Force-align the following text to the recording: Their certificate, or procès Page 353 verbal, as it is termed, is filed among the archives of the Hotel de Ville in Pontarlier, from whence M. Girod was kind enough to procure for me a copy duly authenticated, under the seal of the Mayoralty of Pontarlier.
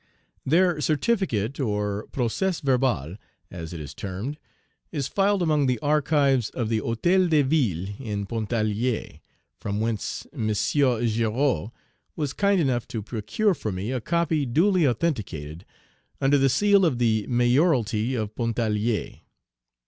Their 0.47 0.81
certificate, 0.81 1.59
or 1.59 2.07
procès 2.11 2.59
Page 2.61 2.61
353 2.61 2.73
verbal, 2.73 3.17
as 3.51 3.71
it 3.71 3.79
is 3.79 3.93
termed, 3.93 4.39
is 4.91 5.07
filed 5.07 5.43
among 5.43 5.67
the 5.67 5.77
archives 5.77 6.49
of 6.49 6.69
the 6.69 6.79
Hotel 6.79 7.27
de 7.27 7.43
Ville 7.43 7.89
in 7.99 8.25
Pontarlier, 8.25 9.19
from 9.59 9.79
whence 9.79 10.25
M. 10.33 10.47
Girod 10.49 11.69
was 12.15 12.33
kind 12.33 12.59
enough 12.59 12.87
to 12.87 13.03
procure 13.03 13.53
for 13.53 13.71
me 13.71 13.91
a 13.91 14.01
copy 14.01 14.47
duly 14.47 14.87
authenticated, 14.87 15.65
under 16.19 16.39
the 16.39 16.49
seal 16.49 16.83
of 16.83 16.97
the 16.97 17.27
Mayoralty 17.27 18.15
of 18.15 18.33
Pontarlier. 18.33 19.19